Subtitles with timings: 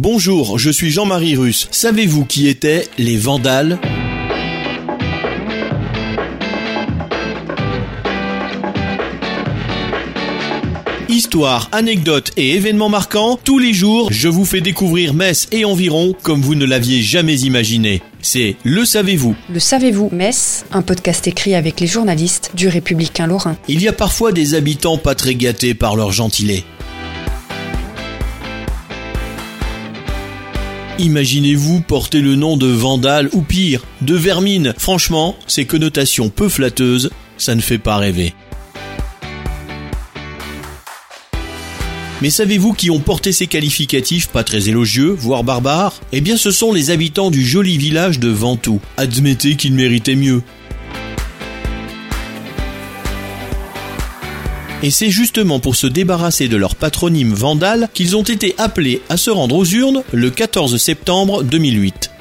[0.00, 1.66] Bonjour, je suis Jean-Marie Russe.
[1.72, 3.80] Savez-vous qui étaient les Vandales?
[11.08, 16.14] Histoire, anecdotes et événements marquants, tous les jours, je vous fais découvrir Metz et environ
[16.22, 18.00] comme vous ne l'aviez jamais imaginé.
[18.22, 19.34] C'est Le Savez-vous.
[19.52, 23.56] Le Savez-vous Metz, un podcast écrit avec les journalistes du Républicain Lorrain.
[23.66, 26.62] Il y a parfois des habitants pas très gâtés par leur gentilé.
[31.00, 34.74] Imaginez-vous porter le nom de Vandale ou pire, de Vermine.
[34.78, 38.34] Franchement, ces connotations peu flatteuses, ça ne fait pas rêver.
[42.20, 46.00] Mais savez-vous qui ont porté ces qualificatifs pas très élogieux, voire barbares?
[46.10, 48.80] Eh bien ce sont les habitants du joli village de Ventoux.
[48.96, 50.42] Admettez qu'ils méritaient mieux.
[54.82, 59.16] Et c'est justement pour se débarrasser de leur patronyme vandale qu'ils ont été appelés à
[59.16, 62.12] se rendre aux urnes le 14 septembre 2008.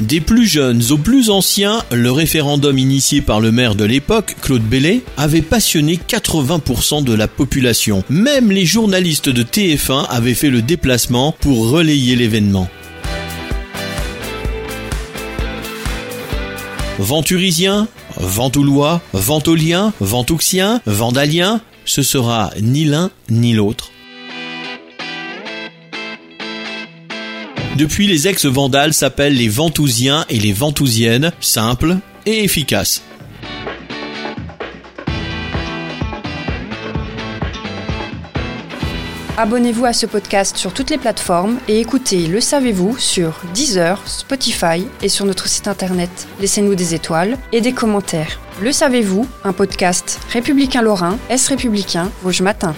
[0.00, 4.62] Des plus jeunes aux plus anciens, le référendum initié par le maire de l'époque, Claude
[4.62, 8.02] Bellet, avait passionné 80% de la population.
[8.10, 12.68] Même les journalistes de TF1 avaient fait le déplacement pour relayer l'événement.
[16.98, 23.90] Venturisien, Ventoulois, Ventolien, Ventouxien, Vandalien, ce sera ni l'un ni l'autre.
[27.76, 33.02] Depuis, les ex-vandales s'appellent les Ventousiens et les Ventousiennes, simples et efficaces.
[39.38, 44.86] Abonnez-vous à ce podcast sur toutes les plateformes et écoutez Le Savez-vous sur Deezer, Spotify
[45.00, 46.28] et sur notre site internet.
[46.38, 48.38] Laissez-nous des étoiles et des commentaires.
[48.60, 52.74] Le Savez-vous, un podcast républicain lorrain, Est républicain, Vosges Matin.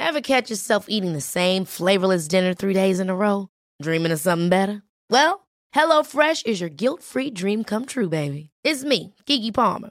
[0.00, 3.48] Ever catch yourself eating the same flavorless dinner three days in a row?
[3.82, 4.82] Dreaming of something better?
[5.10, 8.48] Well, HelloFresh is your guilt-free dream come true, baby.
[8.64, 9.90] It's me, Kiki Palmer.